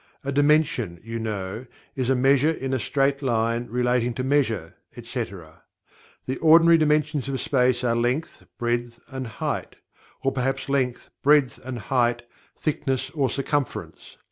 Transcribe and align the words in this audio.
A 0.23 0.31
"dimension," 0.31 0.99
you 1.03 1.19
know, 1.19 1.67
is 1.95 2.09
"a 2.09 2.15
measure 2.15 2.49
in 2.49 2.73
a 2.73 2.79
straight 2.79 3.21
line, 3.21 3.67
relating 3.69 4.15
to 4.15 4.23
measure," 4.23 4.75
etc. 4.97 5.61
The 6.25 6.37
ordinary 6.37 6.79
dimensions 6.79 7.29
of 7.29 7.39
space 7.39 7.83
are 7.83 7.95
length, 7.95 8.43
breadth, 8.57 8.99
and 9.09 9.27
height, 9.27 9.75
or 10.23 10.31
perhaps 10.31 10.67
length, 10.67 11.11
breadth, 11.21 11.61
height, 11.63 12.23
thickness 12.57 13.11
or 13.11 13.29
circumference. 13.29 14.17